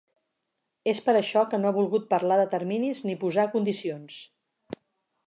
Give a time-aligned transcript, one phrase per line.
[0.93, 4.17] És per això que no ha volgut parlar de terminis ni posar condicions.